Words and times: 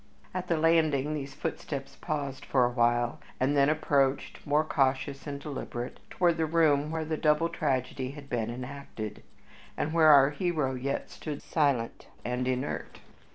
At 0.33 0.47
the 0.47 0.57
landing 0.57 1.13
these 1.13 1.35
footsteps 1.35 1.95
paused 1.95 2.43
for 2.43 2.65
a 2.65 2.71
while, 2.71 3.19
and 3.39 3.55
then 3.55 3.69
approached, 3.69 4.43
more 4.47 4.63
cautious 4.63 5.27
and 5.27 5.39
deliberate, 5.39 5.99
toward 6.09 6.37
the 6.37 6.47
room 6.47 6.89
where 6.89 7.05
the 7.05 7.17
double 7.17 7.49
tragedy 7.49 8.09
had 8.09 8.27
been 8.27 8.49
enacted, 8.49 9.21
and 9.77 9.93
where 9.93 10.09
our 10.09 10.31
hero 10.31 10.73
yet 10.73 11.11
stood 11.11 11.43
silent 11.43 12.07
and 12.25 12.47
inert. 12.47 12.97